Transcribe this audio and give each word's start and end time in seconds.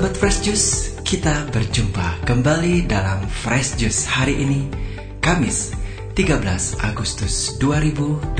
Sahabat 0.00 0.16
Fresh 0.16 0.40
Juice, 0.48 0.96
kita 1.04 1.44
berjumpa 1.52 2.24
kembali 2.24 2.88
dalam 2.88 3.20
Fresh 3.28 3.76
Juice 3.76 4.08
hari 4.08 4.32
ini, 4.32 4.64
Kamis 5.20 5.76
13 6.16 6.40
Agustus 6.80 7.60
2020. 7.60 8.32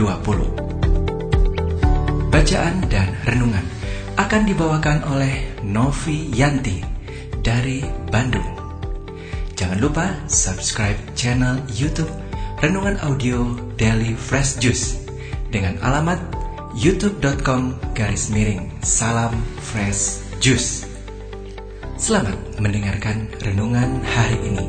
Bacaan 2.32 2.80
dan 2.88 3.12
renungan 3.29 3.61
akan 4.16 4.43
dibawakan 4.48 5.04
oleh 5.12 5.52
Novi 5.61 6.32
Yanti 6.32 6.80
dari 7.45 7.84
Bandung. 8.08 8.56
Jangan 9.52 9.84
lupa 9.84 10.16
subscribe 10.32 10.96
channel 11.12 11.61
YouTube 11.68 12.08
Renungan 12.64 12.96
Audio 13.04 13.52
Daily 13.77 14.16
Fresh 14.16 14.64
Juice 14.64 14.96
dengan 15.52 15.77
alamat 15.84 16.24
youtube.com 16.72 17.77
garis 17.93 18.32
miring 18.32 18.72
salam 18.81 19.36
fresh 19.61 20.25
juice. 20.40 20.89
Selamat 22.00 22.40
mendengarkan 22.57 23.29
renungan 23.45 24.00
hari 24.00 24.41
ini. 24.41 24.67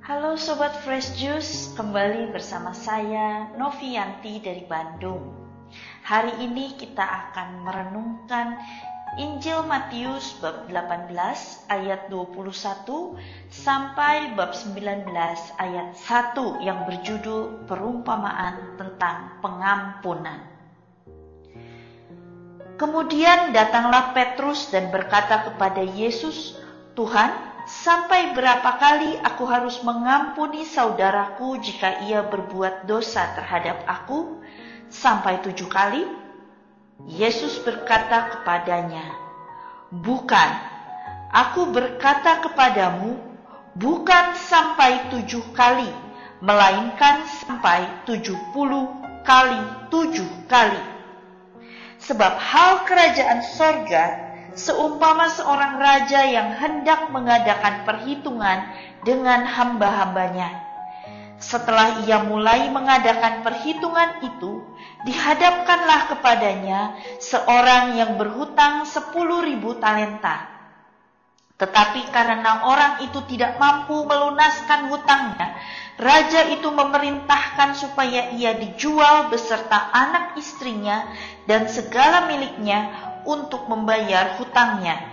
Halo 0.00 0.40
Sobat 0.40 0.80
Fresh 0.80 1.12
Juice, 1.20 1.76
kembali 1.76 2.32
bersama 2.32 2.72
saya 2.72 3.52
Novianti 3.60 4.40
dari 4.40 4.64
Bandung. 4.64 5.39
Hari 6.00 6.42
ini 6.42 6.74
kita 6.80 7.02
akan 7.04 7.64
merenungkan 7.64 8.56
Injil 9.18 9.66
Matius 9.66 10.38
bab 10.38 10.70
18 10.70 11.10
ayat 11.66 12.06
21 12.08 13.18
sampai 13.50 14.32
bab 14.38 14.54
19 14.54 15.02
ayat 15.58 15.88
1 15.98 16.62
yang 16.62 16.86
berjudul 16.86 17.66
perumpamaan 17.66 18.78
tentang 18.78 19.42
pengampunan. 19.42 20.46
Kemudian 22.78 23.50
datanglah 23.50 24.14
Petrus 24.14 24.70
dan 24.70 24.94
berkata 24.94 25.52
kepada 25.52 25.82
Yesus, 25.82 26.56
"Tuhan, 26.96 27.34
sampai 27.66 28.32
berapa 28.32 28.78
kali 28.78 29.20
aku 29.20 29.44
harus 29.44 29.82
mengampuni 29.84 30.64
saudaraku 30.64 31.60
jika 31.60 32.02
ia 32.06 32.24
berbuat 32.24 32.86
dosa 32.86 33.36
terhadap 33.36 33.84
aku? 33.84 34.40
Sampai 34.90 35.38
tujuh 35.46 35.70
kali? 35.70 36.02
Yesus 37.06 37.62
berkata 37.62 38.34
kepadanya, 38.34 39.06
Bukan, 39.90 40.50
aku 41.30 41.70
berkata 41.70 42.42
kepadamu, 42.42 43.16
bukan 43.78 44.34
sampai 44.34 45.08
tujuh 45.14 45.46
kali, 45.54 45.88
melainkan 46.42 47.22
sampai 47.24 47.86
tujuh 48.04 48.36
puluh 48.50 48.90
kali 49.22 49.62
tujuh 49.94 50.26
kali. 50.50 50.82
Sebab 52.00 52.32
hal 52.34 52.82
kerajaan 52.88 53.40
sorga 53.44 54.04
seumpama 54.56 55.30
seorang 55.30 55.78
raja 55.78 56.26
yang 56.26 56.56
hendak 56.58 57.12
mengadakan 57.12 57.86
perhitungan 57.86 58.66
dengan 59.06 59.46
hamba-hambanya. 59.46 60.66
Setelah 61.40 62.04
ia 62.04 62.20
mulai 62.24 62.68
mengadakan 62.68 63.40
perhitungan 63.40 64.20
itu, 64.20 64.59
dihadapkanlah 65.04 66.12
kepadanya 66.12 66.94
seorang 67.22 67.96
yang 67.96 68.20
berhutang 68.20 68.84
sepuluh 68.84 69.44
ribu 69.44 69.76
talenta. 69.80 70.50
Tetapi 71.60 72.08
karena 72.08 72.64
orang 72.64 73.04
itu 73.04 73.20
tidak 73.28 73.60
mampu 73.60 74.08
melunaskan 74.08 74.88
hutangnya, 74.88 75.60
raja 76.00 76.48
itu 76.48 76.72
memerintahkan 76.72 77.76
supaya 77.76 78.32
ia 78.32 78.56
dijual 78.56 79.28
beserta 79.28 79.92
anak 79.92 80.40
istrinya 80.40 81.04
dan 81.44 81.68
segala 81.68 82.24
miliknya 82.32 82.88
untuk 83.28 83.68
membayar 83.68 84.40
hutangnya. 84.40 85.04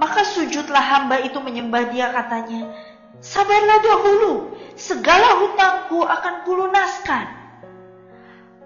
Maka 0.00 0.24
sujudlah 0.24 0.80
hamba 0.80 1.20
itu 1.20 1.36
menyembah 1.36 1.92
dia 1.92 2.16
katanya, 2.16 2.72
Sabarlah 3.20 3.82
dahulu, 3.84 4.56
segala 4.72 5.42
hutangku 5.42 6.00
akan 6.00 6.48
kulunaskan. 6.48 7.37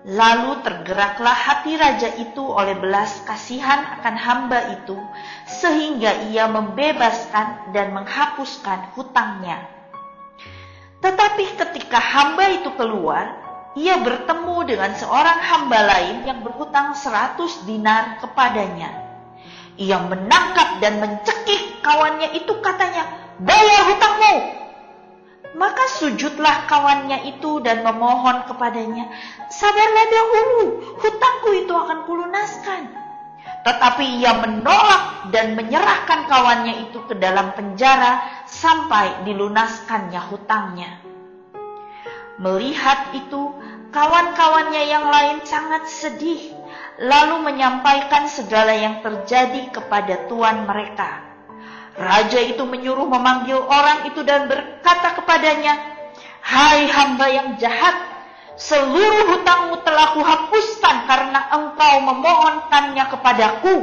Lalu 0.03 0.67
tergeraklah 0.67 1.31
hati 1.31 1.79
raja 1.79 2.11
itu 2.19 2.43
oleh 2.43 2.75
belas 2.75 3.23
kasihan 3.23 3.87
akan 3.99 4.15
hamba 4.19 4.75
itu, 4.75 4.99
sehingga 5.47 6.27
ia 6.27 6.51
membebaskan 6.51 7.71
dan 7.71 7.95
menghapuskan 7.95 8.91
hutangnya. 8.99 9.63
Tetapi 10.99 11.55
ketika 11.55 12.03
hamba 12.03 12.51
itu 12.51 12.75
keluar, 12.75 13.31
ia 13.79 14.03
bertemu 14.03 14.75
dengan 14.75 14.91
seorang 14.99 15.39
hamba 15.39 15.79
lain 15.87 16.27
yang 16.27 16.43
berhutang 16.43 16.99
seratus 16.99 17.63
dinar 17.63 18.19
kepadanya. 18.19 18.91
Ia 19.79 20.03
menangkap 20.03 20.83
dan 20.83 20.99
mencekik 20.99 21.79
kawannya 21.79 22.43
itu 22.43 22.59
katanya, 22.59 23.07
bayar 23.39 23.87
hutangmu. 23.95 24.62
Maka 25.53 25.85
sujudlah 26.01 26.65
kawannya 26.65 27.29
itu 27.29 27.61
dan 27.61 27.85
memohon 27.85 28.49
kepadanya, 28.49 29.05
sabarlah 29.53 30.07
dahulu, 30.09 30.65
hutangku 30.97 31.51
itu 31.61 31.73
akan 31.77 31.99
kulunaskan. 32.09 32.83
Tetapi 33.63 34.25
ia 34.25 34.43
menolak 34.43 35.29
dan 35.31 35.55
menyerahkan 35.55 36.27
kawannya 36.27 36.89
itu 36.89 37.05
ke 37.05 37.15
dalam 37.21 37.53
penjara 37.53 38.25
sampai 38.49 39.29
dilunaskannya 39.29 40.21
hutangnya. 40.33 40.91
Melihat 42.41 43.13
itu, 43.15 43.55
kawan-kawannya 43.93 44.83
yang 44.89 45.07
lain 45.07 45.45
sangat 45.47 45.85
sedih, 45.87 46.43
lalu 46.99 47.45
menyampaikan 47.45 48.25
segala 48.27 48.73
yang 48.73 49.05
terjadi 49.05 49.69
kepada 49.71 50.27
tuan 50.27 50.65
mereka. 50.67 51.32
Raja 51.93 52.41
itu 52.41 52.65
menyuruh 52.65 53.05
memanggil 53.05 53.61
orang 53.61 54.09
itu 54.09 54.25
dan 54.25 54.49
berkata 54.49 55.13
kepadanya, 55.21 55.77
"Hai 56.41 56.89
hamba 56.89 57.27
yang 57.29 57.49
jahat, 57.61 57.97
seluruh 58.57 59.37
hutangmu 59.37 59.85
telah 59.85 60.17
kuhapuskan 60.17 60.97
karena 61.05 61.41
engkau 61.53 61.95
memohonkannya 62.01 63.05
kepadaku. 63.13 63.75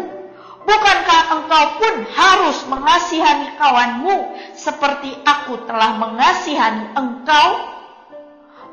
Bukankah 0.66 1.22
engkau 1.38 1.66
pun 1.82 1.94
harus 2.14 2.58
mengasihani 2.66 3.58
kawanmu 3.58 4.16
seperti 4.58 5.14
aku 5.22 5.70
telah 5.70 5.94
mengasihani 6.02 6.98
engkau?" 6.98 7.50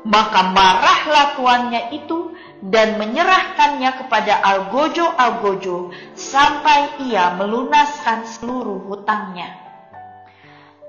Maka 0.07 0.39
marahlah 0.55 1.35
tuannya 1.35 1.91
itu 1.91 2.31
dan 2.61 2.97
menyerahkannya 2.97 4.05
kepada 4.05 4.41
Algojo-Algojo 4.41 5.93
sampai 6.17 7.05
ia 7.05 7.37
melunaskan 7.37 8.25
seluruh 8.25 8.81
hutangnya. 8.89 9.53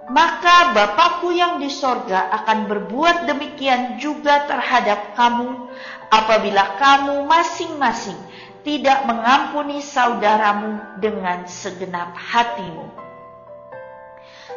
Maka 0.08 0.72
Bapakku 0.72 1.36
yang 1.36 1.60
di 1.60 1.68
sorga 1.68 2.32
akan 2.32 2.64
berbuat 2.64 3.28
demikian 3.28 4.00
juga 4.00 4.48
terhadap 4.48 5.12
kamu 5.12 5.68
apabila 6.08 6.80
kamu 6.80 7.28
masing-masing 7.28 8.16
tidak 8.64 9.04
mengampuni 9.04 9.84
saudaramu 9.84 10.80
dengan 10.96 11.44
segenap 11.44 12.16
hatimu. 12.16 12.88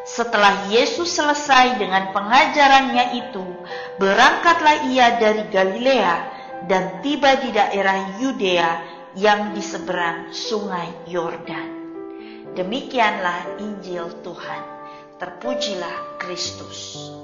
Setelah 0.08 0.72
Yesus 0.72 1.14
selesai 1.14 1.78
dengan 1.78 2.16
pengajarannya 2.16 3.22
itu, 3.22 3.44
berangkatlah 4.00 4.88
ia 4.88 5.20
dari 5.20 5.46
Galilea 5.52 6.31
dan 6.66 7.02
tiba 7.02 7.40
di 7.42 7.50
daerah 7.54 8.20
Yudea 8.20 8.72
yang 9.18 9.52
di 9.56 9.64
seberang 9.64 10.32
sungai 10.32 11.08
Yordan. 11.08 11.70
Demikianlah 12.52 13.60
Injil 13.64 14.12
Tuhan. 14.24 14.64
Terpujilah 15.22 16.18
Kristus. 16.18 17.21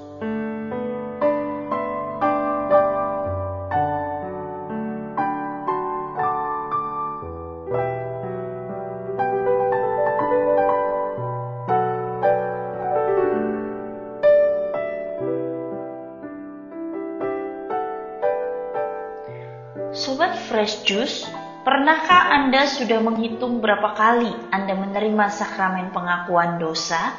Fresh 20.58 20.82
Juice, 20.90 21.22
pernahkah 21.62 22.34
Anda 22.34 22.66
sudah 22.66 22.98
menghitung 22.98 23.62
berapa 23.62 23.94
kali 23.94 24.26
Anda 24.50 24.74
menerima 24.74 25.30
sakramen 25.30 25.94
pengakuan 25.94 26.58
dosa? 26.58 27.14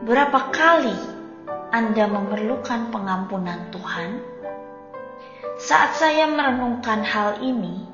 Berapa 0.00 0.48
kali 0.48 0.96
Anda 1.68 2.08
memerlukan 2.08 2.88
pengampunan 2.88 3.68
Tuhan? 3.68 4.16
Saat 5.60 6.00
saya 6.00 6.24
merenungkan 6.24 7.04
hal 7.04 7.44
ini, 7.44 7.84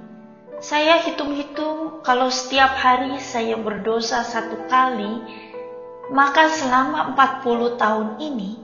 saya 0.63 1.03
hitung-hitung 1.03 2.07
kalau 2.07 2.31
setiap 2.31 2.79
hari 2.79 3.19
saya 3.19 3.59
berdosa 3.59 4.23
satu 4.23 4.71
kali, 4.71 5.19
maka 6.15 6.47
selama 6.47 7.19
40 7.19 7.75
tahun 7.75 8.09
ini 8.23 8.55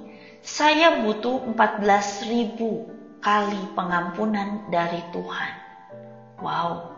saya 0.46 1.02
butuh 1.02 1.50
14.000 1.50 2.95
kali 3.26 3.74
pengampunan 3.74 4.70
dari 4.70 5.02
Tuhan. 5.10 5.52
Wow, 6.38 6.94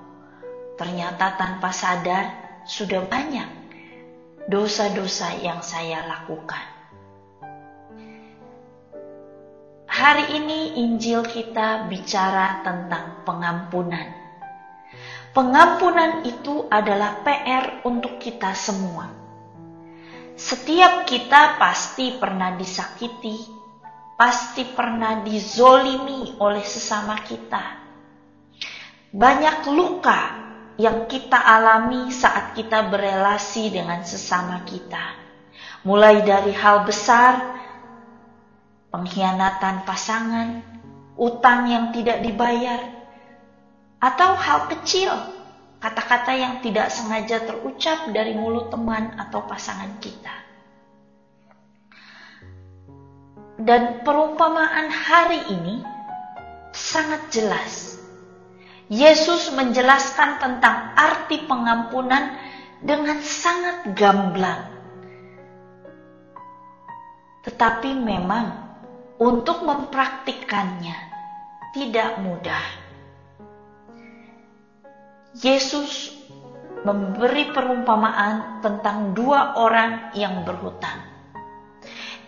ternyata 0.76 1.40
tanpa 1.40 1.72
sadar 1.72 2.28
sudah 2.68 3.00
banyak 3.08 3.48
dosa-dosa 4.44 5.40
yang 5.40 5.64
saya 5.64 6.04
lakukan. 6.04 6.60
Hari 9.88 10.36
ini 10.36 10.84
Injil 10.84 11.24
kita 11.24 11.88
bicara 11.88 12.60
tentang 12.60 13.24
pengampunan. 13.24 14.12
Pengampunan 15.32 16.28
itu 16.28 16.68
adalah 16.68 17.24
PR 17.24 17.80
untuk 17.88 18.20
kita 18.20 18.52
semua. 18.52 19.08
Setiap 20.36 21.08
kita 21.08 21.56
pasti 21.56 22.20
pernah 22.20 22.52
disakiti, 22.52 23.57
pasti 24.18 24.66
pernah 24.74 25.22
dizolimi 25.22 26.34
oleh 26.42 26.66
sesama 26.66 27.22
kita. 27.22 27.78
Banyak 29.14 29.70
luka 29.70 30.20
yang 30.74 31.06
kita 31.06 31.38
alami 31.38 32.10
saat 32.10 32.58
kita 32.58 32.90
berelasi 32.90 33.70
dengan 33.70 34.02
sesama 34.02 34.66
kita. 34.66 35.14
Mulai 35.86 36.26
dari 36.26 36.50
hal 36.50 36.82
besar 36.82 37.62
pengkhianatan 38.90 39.86
pasangan, 39.86 40.48
utang 41.14 41.70
yang 41.70 41.94
tidak 41.94 42.18
dibayar, 42.18 42.90
atau 44.02 44.34
hal 44.34 44.66
kecil, 44.74 45.14
kata-kata 45.78 46.34
yang 46.34 46.58
tidak 46.58 46.90
sengaja 46.90 47.46
terucap 47.46 48.10
dari 48.10 48.34
mulut 48.34 48.66
teman 48.74 49.14
atau 49.14 49.46
pasangan 49.46 49.94
kita. 50.02 50.47
Dan 53.58 54.06
perumpamaan 54.06 54.86
hari 54.86 55.42
ini 55.50 55.82
sangat 56.70 57.26
jelas. 57.34 57.98
Yesus 58.86 59.50
menjelaskan 59.52 60.38
tentang 60.38 60.94
arti 60.94 61.42
pengampunan 61.44 62.38
dengan 62.78 63.18
sangat 63.20 63.92
gamblang. 63.98 64.70
Tetapi 67.42 67.98
memang 67.98 68.46
untuk 69.18 69.66
mempraktikkannya 69.66 70.96
tidak 71.74 72.22
mudah. 72.22 72.64
Yesus 75.34 76.14
memberi 76.86 77.50
perumpamaan 77.50 78.62
tentang 78.62 79.12
dua 79.18 79.58
orang 79.58 80.14
yang 80.14 80.46
berhutang. 80.46 81.07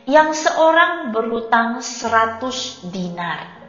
Yang 0.08 0.48
seorang 0.48 1.12
berhutang 1.12 1.84
100 1.84 2.88
dinar. 2.88 3.60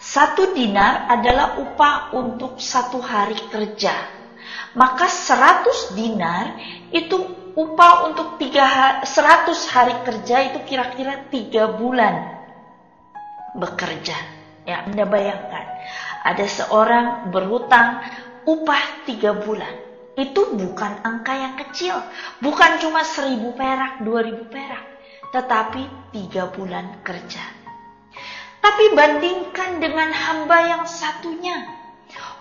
Satu 0.00 0.56
dinar 0.56 1.04
adalah 1.12 1.60
upah 1.60 2.16
untuk 2.16 2.56
satu 2.56 3.04
hari 3.04 3.36
kerja. 3.52 3.92
Maka 4.72 5.04
100 5.04 5.92
dinar 5.92 6.56
itu 6.88 7.20
upah 7.52 8.08
untuk 8.08 8.40
tiga, 8.40 9.02
100 9.04 9.52
hari 9.68 9.94
kerja 10.06 10.36
itu 10.48 10.58
kira-kira 10.64 11.28
tiga 11.28 11.68
bulan 11.68 12.40
bekerja. 13.58 14.16
Ya, 14.64 14.86
Anda 14.86 15.04
bayangkan, 15.04 15.66
ada 16.22 16.44
seorang 16.46 17.32
berhutang 17.34 18.00
upah 18.46 19.04
tiga 19.04 19.36
bulan. 19.36 19.74
Itu 20.14 20.52
bukan 20.56 21.00
angka 21.00 21.32
yang 21.32 21.54
kecil, 21.56 21.96
bukan 22.44 22.76
cuma 22.80 23.04
seribu 23.04 23.56
perak, 23.56 24.04
dua 24.04 24.20
ribu 24.20 24.46
perak, 24.52 24.89
tetapi 25.30 26.12
tiga 26.14 26.50
bulan 26.50 27.02
kerja. 27.06 27.42
Tapi 28.60 28.92
bandingkan 28.92 29.80
dengan 29.80 30.12
hamba 30.12 30.58
yang 30.68 30.84
satunya, 30.84 31.64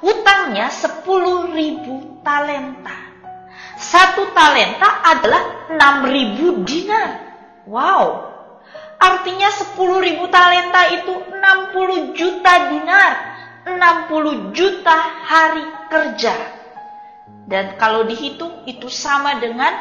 hutangnya 0.04 0.68
sepuluh 0.68 1.54
ribu 1.54 2.20
talenta. 2.26 3.08
Satu 3.80 4.36
talenta 4.36 5.02
adalah 5.08 5.72
enam 5.72 5.96
ribu 6.12 6.68
dinar. 6.68 7.32
Wow, 7.64 8.30
Artinya 9.00 9.48
10 9.48 9.80
ribu 10.04 10.28
talenta 10.28 10.92
itu 10.92 11.16
60 11.32 12.12
juta 12.20 12.54
dinar. 12.68 13.12
60 13.64 14.52
juta 14.52 14.98
hari 15.24 15.64
kerja. 15.88 16.36
Dan 17.48 17.80
kalau 17.80 18.04
dihitung 18.04 18.68
itu 18.68 18.92
sama 18.92 19.40
dengan 19.40 19.72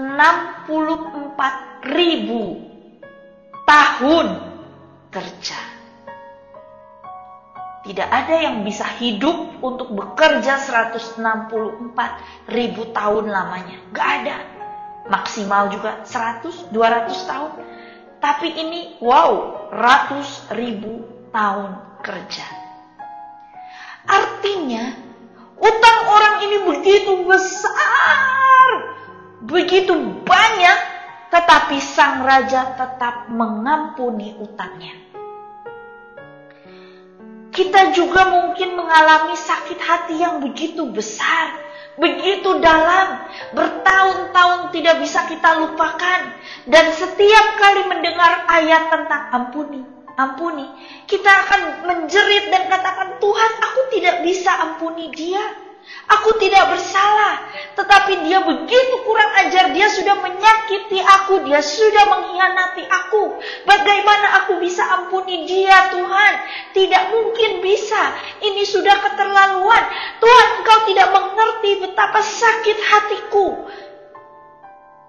164 0.00 1.92
ribu 1.92 2.56
tahun 3.68 4.26
kerja. 5.12 5.60
Tidak 7.80 8.08
ada 8.08 8.34
yang 8.40 8.64
bisa 8.64 8.84
hidup 9.00 9.60
untuk 9.64 9.92
bekerja 9.96 10.56
164 10.60 11.20
ribu 12.52 12.92
tahun 12.92 13.24
lamanya. 13.28 13.76
Gak 13.92 14.08
ada 14.20 14.36
maksimal 15.08 15.72
juga 15.72 16.04
100, 16.04 16.70
200 16.72 17.28
tahun. 17.28 17.52
Tapi 18.20 18.48
ini 18.52 19.00
wow, 19.00 19.68
ratus 19.72 20.48
ribu 20.52 21.08
tahun 21.32 21.72
kerja. 22.04 22.44
Artinya, 24.04 24.92
utang 25.56 25.98
orang 26.08 26.36
ini 26.44 26.58
begitu 26.68 27.24
besar, 27.24 28.89
begitu 29.44 29.94
banyak, 30.24 30.78
tetapi 31.32 31.78
sang 31.80 32.26
raja 32.26 32.76
tetap 32.76 33.30
mengampuni 33.32 34.36
utangnya. 34.36 34.92
Kita 37.50 37.90
juga 37.90 38.30
mungkin 38.30 38.78
mengalami 38.78 39.34
sakit 39.34 39.78
hati 39.82 40.22
yang 40.22 40.38
begitu 40.38 40.86
besar, 40.86 41.50
begitu 41.98 42.62
dalam, 42.62 43.26
bertahun-tahun 43.52 44.70
tidak 44.70 45.02
bisa 45.02 45.26
kita 45.26 45.58
lupakan. 45.58 46.20
Dan 46.70 46.94
setiap 46.94 47.46
kali 47.58 47.90
mendengar 47.90 48.46
ayat 48.46 48.94
tentang 48.94 49.22
ampuni, 49.34 49.82
ampuni, 50.14 50.66
kita 51.10 51.26
akan 51.26 51.60
menjerit 51.90 52.54
dan 52.54 52.70
katakan, 52.70 53.18
Tuhan 53.18 53.52
aku 53.66 53.80
tidak 53.98 54.16
bisa 54.22 54.50
ampuni 54.54 55.10
dia. 55.10 55.69
Aku 56.10 56.34
tidak 56.42 56.74
bersalah, 56.74 57.46
tetapi 57.78 58.26
dia 58.26 58.42
begitu 58.42 58.94
kurang 59.06 59.30
ajar. 59.46 59.70
Dia 59.70 59.86
sudah 59.86 60.18
menyakiti 60.18 60.98
aku, 60.98 61.46
dia 61.46 61.62
sudah 61.62 62.04
mengkhianati 62.10 62.82
aku. 62.82 63.38
Bagaimana 63.62 64.42
aku 64.42 64.58
bisa 64.58 64.82
ampuni 64.90 65.46
dia, 65.46 65.94
Tuhan? 65.94 66.32
Tidak 66.74 67.02
mungkin 67.14 67.62
bisa. 67.62 68.10
Ini 68.42 68.62
sudah 68.66 68.96
keterlaluan. 69.06 69.84
Tuhan, 70.18 70.46
Engkau 70.58 70.78
tidak 70.90 71.08
mengerti 71.14 71.70
betapa 71.78 72.20
sakit 72.26 72.78
hatiku. 72.90 73.48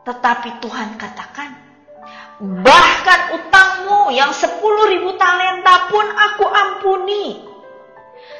Tetapi 0.05 0.49
Tuhan 0.61 1.01
katakan, 1.01 1.49
bahkan 2.61 3.41
utangmu 3.41 4.13
yang 4.13 4.29
sepuluh 4.37 4.85
ribu 4.85 5.17
talenta 5.17 5.89
pun 5.89 6.05
aku 6.05 6.45
ampuni 6.45 7.50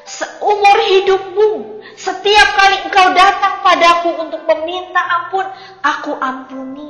seumur 0.06 0.78
hidupmu, 0.92 1.82
setiap 1.96 2.48
kali 2.58 2.78
engkau 2.90 3.08
datang 3.14 3.62
padaku 3.62 4.10
untuk 4.20 4.42
meminta 4.50 5.02
ampun, 5.22 5.46
aku 5.86 6.12
ampuni. 6.18 6.90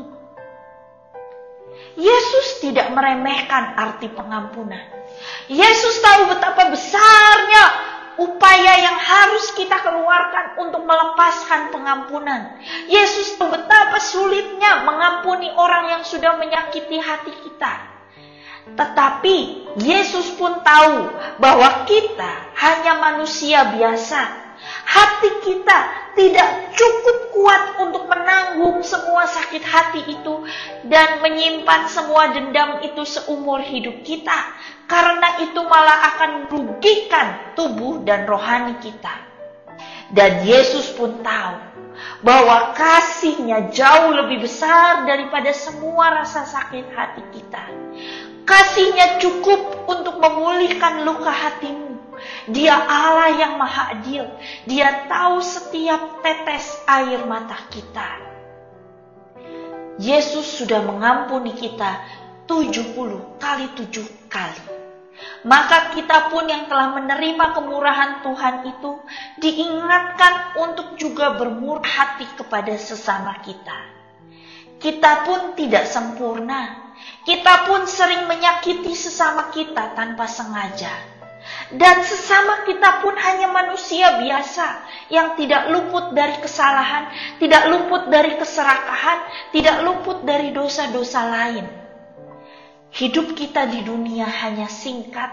Yesus 2.00 2.64
tidak 2.64 2.88
meremehkan 2.96 3.76
arti 3.76 4.08
pengampunan. 4.08 4.80
Yesus 5.52 6.00
tahu 6.00 6.32
betapa 6.32 6.72
besarnya 6.72 7.64
upaya 8.16 8.74
yang 8.80 8.98
harus 8.98 9.52
kita 9.60 9.76
keluarkan 9.84 10.56
untuk 10.60 10.88
melepaskan 10.88 11.76
pengampunan. 11.76 12.56
Yesus 12.88 13.36
tahu 13.36 13.52
betapa 13.52 14.00
sulitnya 14.00 14.88
mengampuni 14.88 15.52
orang 15.52 16.00
yang 16.00 16.04
sudah 16.08 16.40
menyakiti 16.40 16.96
hati 17.02 17.34
kita. 17.44 17.74
Tetapi 18.72 19.38
Yesus 19.84 20.38
pun 20.38 20.62
tahu 20.62 21.10
bahwa 21.42 21.84
kita 21.90 22.51
hanya 22.62 23.02
manusia 23.02 23.74
biasa. 23.74 24.22
Hati 24.86 25.42
kita 25.42 25.80
tidak 26.14 26.78
cukup 26.78 27.18
kuat 27.34 27.64
untuk 27.82 28.06
menanggung 28.06 28.86
semua 28.86 29.26
sakit 29.26 29.64
hati 29.66 30.02
itu 30.14 30.46
dan 30.86 31.18
menyimpan 31.26 31.90
semua 31.90 32.30
dendam 32.30 32.86
itu 32.86 33.02
seumur 33.02 33.66
hidup 33.66 34.06
kita. 34.06 34.38
Karena 34.86 35.42
itu 35.42 35.58
malah 35.66 36.14
akan 36.14 36.32
merugikan 36.46 37.58
tubuh 37.58 38.06
dan 38.06 38.30
rohani 38.30 38.78
kita. 38.78 39.32
Dan 40.14 40.46
Yesus 40.46 40.94
pun 40.94 41.24
tahu 41.26 41.56
bahwa 42.22 42.78
kasihnya 42.78 43.74
jauh 43.74 44.14
lebih 44.14 44.46
besar 44.46 45.10
daripada 45.10 45.50
semua 45.56 46.22
rasa 46.22 46.46
sakit 46.46 46.86
hati 46.94 47.24
kita. 47.34 47.64
Kasihnya 48.46 49.18
cukup 49.24 49.88
untuk 49.90 50.20
memulihkan 50.22 51.08
luka 51.08 51.32
hatimu. 51.32 51.91
Dia 52.50 52.74
Allah 52.74 53.38
yang 53.38 53.54
maha 53.62 53.98
adil. 53.98 54.26
Dia 54.66 55.06
tahu 55.06 55.40
setiap 55.42 56.26
tetes 56.26 56.74
air 56.90 57.22
mata 57.30 57.58
kita. 57.70 58.10
Yesus 60.02 60.58
sudah 60.58 60.82
mengampuni 60.82 61.54
kita 61.54 62.02
70 62.50 63.38
kali 63.38 63.68
7 63.78 64.32
kali. 64.32 64.64
Maka 65.46 65.94
kita 65.94 66.34
pun 66.34 66.50
yang 66.50 66.66
telah 66.66 66.98
menerima 66.98 67.54
kemurahan 67.54 68.26
Tuhan 68.26 68.56
itu 68.66 68.92
diingatkan 69.38 70.58
untuk 70.58 70.98
juga 70.98 71.38
bermurah 71.38 71.86
hati 71.86 72.26
kepada 72.34 72.74
sesama 72.78 73.38
kita. 73.46 73.78
Kita 74.82 75.30
pun 75.30 75.54
tidak 75.54 75.86
sempurna. 75.86 76.94
Kita 77.22 77.70
pun 77.70 77.86
sering 77.86 78.26
menyakiti 78.26 78.98
sesama 78.98 79.54
kita 79.54 79.94
tanpa 79.94 80.26
sengaja. 80.26 81.11
Dan 81.72 82.06
sesama 82.06 82.68
kita 82.70 83.02
pun 83.02 83.18
hanya 83.18 83.50
manusia 83.50 84.22
biasa 84.22 84.68
yang 85.10 85.34
tidak 85.40 85.74
luput 85.74 86.14
dari 86.14 86.38
kesalahan, 86.38 87.10
tidak 87.42 87.66
luput 87.72 88.12
dari 88.14 88.38
keserakahan, 88.38 89.20
tidak 89.50 89.82
luput 89.82 90.22
dari 90.22 90.54
dosa-dosa 90.54 91.22
lain. 91.32 91.66
Hidup 92.92 93.34
kita 93.34 93.72
di 93.72 93.82
dunia 93.82 94.28
hanya 94.28 94.68
singkat. 94.68 95.32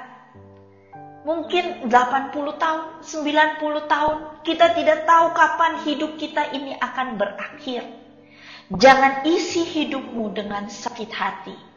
Mungkin 1.27 1.91
80 1.93 2.57
tahun, 2.57 3.05
90 3.05 3.93
tahun, 3.93 4.17
kita 4.47 4.67
tidak 4.79 5.05
tahu 5.05 5.27
kapan 5.37 5.73
hidup 5.85 6.17
kita 6.17 6.55
ini 6.57 6.73
akan 6.79 7.21
berakhir. 7.21 7.85
Jangan 8.73 9.29
isi 9.29 9.67
hidupmu 9.67 10.33
dengan 10.33 10.73
sakit 10.73 11.11
hati 11.13 11.68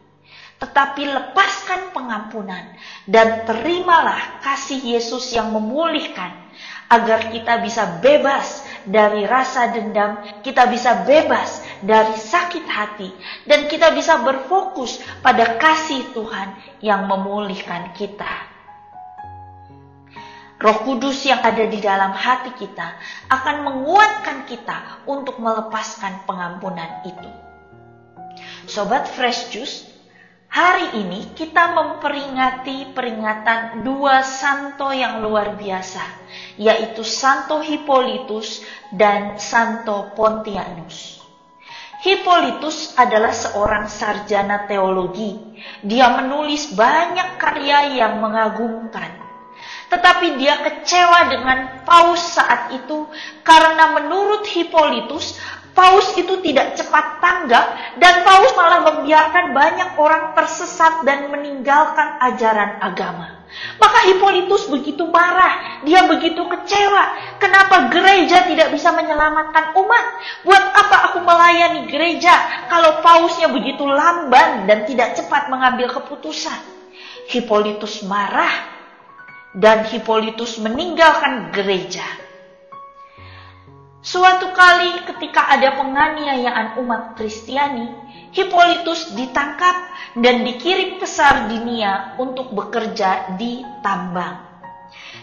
tetapi 0.62 1.10
lepaskan 1.10 1.90
pengampunan 1.90 2.62
dan 3.10 3.50
terimalah 3.50 4.40
kasih 4.46 4.78
Yesus 4.78 5.34
yang 5.34 5.50
memulihkan 5.50 6.38
agar 6.86 7.34
kita 7.34 7.66
bisa 7.66 7.98
bebas 7.98 8.62
dari 8.86 9.26
rasa 9.26 9.74
dendam, 9.74 10.22
kita 10.46 10.70
bisa 10.70 11.02
bebas 11.02 11.66
dari 11.82 12.14
sakit 12.14 12.66
hati 12.70 13.10
dan 13.50 13.66
kita 13.66 13.90
bisa 13.98 14.22
berfokus 14.22 15.02
pada 15.26 15.58
kasih 15.58 16.14
Tuhan 16.14 16.54
yang 16.86 17.10
memulihkan 17.10 17.98
kita. 17.98 18.52
Roh 20.62 20.78
Kudus 20.86 21.26
yang 21.26 21.42
ada 21.42 21.66
di 21.66 21.82
dalam 21.82 22.14
hati 22.14 22.54
kita 22.54 22.94
akan 23.34 23.66
menguatkan 23.66 24.46
kita 24.46 25.02
untuk 25.10 25.42
melepaskan 25.42 26.22
pengampunan 26.30 27.02
itu. 27.02 27.30
Sobat 28.70 29.10
Fresh 29.10 29.50
Juice, 29.50 29.91
Hari 30.52 31.00
ini 31.00 31.32
kita 31.32 31.72
memperingati 31.72 32.92
peringatan 32.92 33.88
dua 33.88 34.20
santo 34.20 34.92
yang 34.92 35.24
luar 35.24 35.56
biasa, 35.56 36.04
yaitu 36.60 37.08
Santo 37.08 37.64
Hippolytus 37.64 38.60
dan 38.92 39.40
Santo 39.40 40.12
Pontianus. 40.12 41.24
Hippolytus 42.04 42.92
adalah 43.00 43.32
seorang 43.32 43.88
sarjana 43.88 44.68
teologi. 44.68 45.40
Dia 45.88 46.20
menulis 46.20 46.76
banyak 46.76 47.40
karya 47.40 48.04
yang 48.04 48.20
mengagumkan. 48.20 49.08
Tetapi 49.88 50.36
dia 50.36 50.60
kecewa 50.68 51.32
dengan 51.32 51.88
Paus 51.88 52.36
saat 52.36 52.76
itu 52.76 53.08
karena 53.48 53.96
menurut 53.96 54.44
Hippolytus 54.52 55.40
Paus 55.72 56.12
itu 56.20 56.44
tidak 56.44 56.76
cepat 56.76 57.24
tanggap 57.24 57.96
dan 57.96 58.28
Paus 58.28 58.52
malah 58.60 58.84
membiarkan 58.84 59.56
banyak 59.56 59.90
orang 59.96 60.36
tersesat 60.36 61.08
dan 61.08 61.32
meninggalkan 61.32 62.20
ajaran 62.20 62.76
agama. 62.84 63.42
Maka 63.80 64.08
Hippolytus 64.08 64.72
begitu 64.72 65.04
marah, 65.12 65.84
dia 65.84 66.08
begitu 66.08 66.44
kecewa. 66.48 67.36
Kenapa 67.40 67.92
gereja 67.92 68.48
tidak 68.48 68.72
bisa 68.72 68.96
menyelamatkan 68.96 69.76
umat? 69.76 70.06
Buat 70.48 70.64
apa 70.72 70.98
aku 71.12 71.20
melayani 71.24 71.88
gereja 71.92 72.32
kalau 72.72 73.04
pausnya 73.04 73.52
begitu 73.52 73.84
lamban 73.84 74.68
dan 74.68 74.88
tidak 74.88 75.20
cepat 75.20 75.52
mengambil 75.52 75.92
keputusan? 75.92 76.60
Hippolytus 77.28 78.04
marah 78.08 78.52
dan 79.56 79.84
Hippolytus 79.88 80.60
meninggalkan 80.60 81.52
gereja. 81.52 82.04
Suatu 84.02 84.50
kali 84.50 85.06
ketika 85.06 85.46
ada 85.46 85.78
penganiayaan 85.78 86.82
umat 86.82 87.14
Kristiani, 87.14 87.86
Hippolytus 88.34 89.14
ditangkap 89.14 89.78
dan 90.18 90.42
dikirim 90.42 90.98
ke 90.98 91.06
Sardinia 91.06 92.18
untuk 92.18 92.50
bekerja 92.50 93.38
di 93.38 93.62
tambang. 93.86 94.42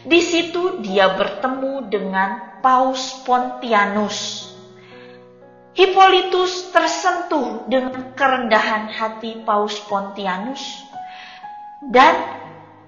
Di 0.06 0.22
situ 0.22 0.78
dia 0.78 1.10
bertemu 1.10 1.90
dengan 1.90 2.62
Paus 2.62 3.18
Pontianus. 3.26 4.46
Hippolytus 5.74 6.70
tersentuh 6.70 7.66
dengan 7.66 8.14
kerendahan 8.14 8.94
hati 8.94 9.42
Paus 9.42 9.74
Pontianus 9.90 10.62
dan 11.82 12.14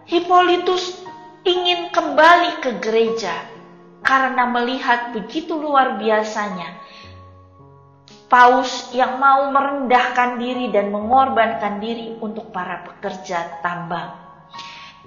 Hippolytus 0.06 1.02
ingin 1.42 1.90
kembali 1.90 2.62
ke 2.62 2.78
gereja 2.78 3.49
karena 4.10 4.42
melihat 4.50 5.14
begitu 5.14 5.54
luar 5.54 5.94
biasanya 6.02 6.82
Paus 8.30 8.94
yang 8.94 9.18
mau 9.18 9.50
merendahkan 9.50 10.38
diri 10.38 10.70
dan 10.70 10.94
mengorbankan 10.94 11.82
diri 11.82 12.14
untuk 12.22 12.54
para 12.54 12.86
pekerja 12.86 13.58
tambang. 13.58 14.14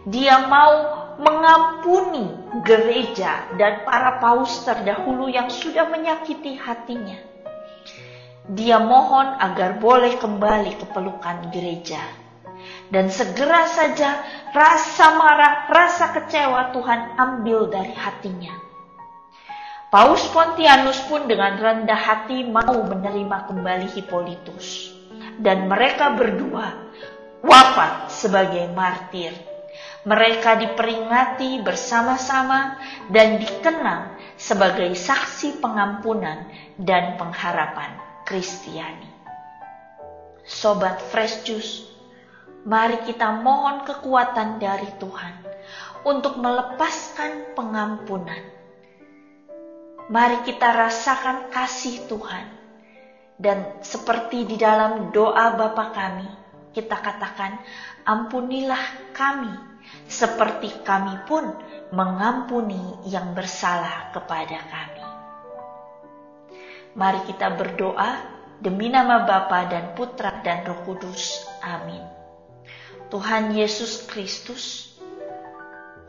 Dia 0.04 0.44
mau 0.44 0.76
mengampuni 1.24 2.28
gereja 2.68 3.48
dan 3.56 3.88
para 3.88 4.20
paus 4.20 4.68
terdahulu 4.68 5.32
yang 5.32 5.48
sudah 5.48 5.88
menyakiti 5.88 6.60
hatinya. 6.60 7.16
Dia 8.52 8.84
mohon 8.84 9.40
agar 9.40 9.80
boleh 9.80 10.20
kembali 10.20 10.84
ke 10.84 10.86
pelukan 10.92 11.48
gereja. 11.48 12.04
Dan 12.92 13.08
segera 13.08 13.72
saja 13.72 14.20
rasa 14.52 15.16
marah, 15.16 15.72
rasa 15.72 16.12
kecewa 16.12 16.76
Tuhan 16.76 17.16
ambil 17.16 17.72
dari 17.72 17.96
hatinya 17.96 18.73
Paus 19.94 20.26
Pontianus 20.34 21.06
pun 21.06 21.30
dengan 21.30 21.54
rendah 21.54 21.94
hati 21.94 22.50
mau 22.50 22.82
menerima 22.82 23.46
kembali 23.46 23.94
Hippolytus. 23.94 24.90
Dan 25.38 25.70
mereka 25.70 26.18
berdua 26.18 26.90
wafat 27.46 28.10
sebagai 28.10 28.74
martir. 28.74 29.38
Mereka 30.02 30.66
diperingati 30.66 31.62
bersama-sama 31.62 32.82
dan 33.14 33.38
dikenang 33.38 34.18
sebagai 34.34 34.98
saksi 34.98 35.62
pengampunan 35.62 36.50
dan 36.82 37.14
pengharapan 37.22 37.94
Kristiani. 38.26 39.14
Sobat 40.42 41.06
Fresh 41.14 41.46
Juice, 41.46 41.86
mari 42.66 42.98
kita 43.06 43.30
mohon 43.46 43.86
kekuatan 43.86 44.58
dari 44.58 44.90
Tuhan 44.98 45.38
untuk 46.02 46.42
melepaskan 46.42 47.54
pengampunan 47.54 48.53
Mari 50.12 50.44
kita 50.44 50.68
rasakan 50.68 51.48
kasih 51.48 52.12
Tuhan. 52.12 52.48
Dan 53.40 53.80
seperti 53.80 54.44
di 54.44 54.60
dalam 54.60 55.16
doa 55.16 55.56
Bapa 55.56 55.96
kami, 55.96 56.28
kita 56.76 57.00
katakan, 57.00 57.60
ampunilah 58.04 59.12
kami, 59.16 59.52
seperti 60.08 60.84
kami 60.84 61.24
pun 61.24 61.56
mengampuni 61.96 63.00
yang 63.08 63.32
bersalah 63.32 64.12
kepada 64.12 64.60
kami. 64.68 65.06
Mari 66.94 67.20
kita 67.26 67.56
berdoa 67.58 68.22
demi 68.60 68.92
nama 68.92 69.24
Bapa 69.24 69.66
dan 69.72 69.96
Putra 69.98 70.44
dan 70.44 70.68
Roh 70.68 70.84
Kudus. 70.86 71.48
Amin. 71.64 72.04
Tuhan 73.10 73.54
Yesus 73.54 74.06
Kristus, 74.10 74.94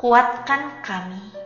kuatkan 0.00 0.84
kami 0.84 1.43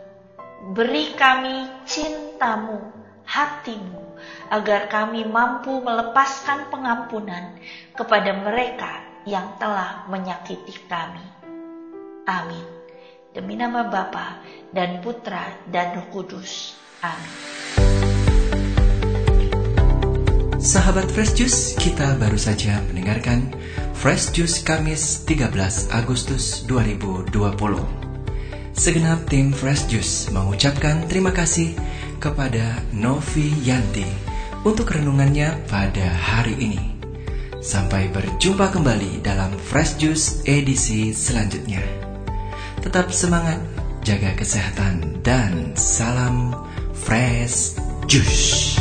Beri 0.59 1.15
kami 1.15 1.87
cintamu, 1.87 2.91
hatimu, 3.23 4.19
agar 4.51 4.91
kami 4.91 5.23
mampu 5.23 5.79
melepaskan 5.79 6.67
pengampunan 6.67 7.55
kepada 7.95 8.35
mereka 8.35 9.23
yang 9.23 9.55
telah 9.55 10.03
menyakiti 10.11 10.75
kami. 10.91 11.23
Amin. 12.27 12.67
Demi 13.31 13.55
nama 13.55 13.87
Bapa 13.87 14.43
dan 14.75 14.99
Putra 14.99 15.47
dan 15.71 15.95
Roh 15.95 16.07
Kudus. 16.11 16.75
Amin. 16.99 17.31
Sahabat 20.59 21.07
Fresh 21.15 21.39
Juice, 21.39 21.61
kita 21.79 22.19
baru 22.19 22.35
saja 22.35 22.83
mendengarkan 22.91 23.55
Fresh 23.95 24.35
Juice 24.35 24.59
Kamis 24.59 25.23
13 25.23 25.55
Agustus 25.95 26.67
2020. 26.67 27.98
Segenap 28.79 29.27
tim 29.27 29.51
Fresh 29.51 29.91
Juice 29.91 30.31
mengucapkan 30.31 31.03
terima 31.11 31.35
kasih 31.35 31.75
kepada 32.15 32.79
Novi 32.95 33.51
Yanti 33.67 34.07
untuk 34.63 34.95
renungannya 34.95 35.67
pada 35.67 36.07
hari 36.07 36.55
ini. 36.55 36.95
Sampai 37.59 38.07
berjumpa 38.07 38.71
kembali 38.71 39.19
dalam 39.19 39.51
Fresh 39.59 39.99
Juice 39.99 40.47
edisi 40.47 41.11
selanjutnya. 41.11 41.83
Tetap 42.79 43.11
semangat, 43.11 43.59
jaga 44.07 44.31
kesehatan, 44.39 45.19
dan 45.27 45.75
salam 45.75 46.55
Fresh 46.95 47.75
Juice. 48.07 48.79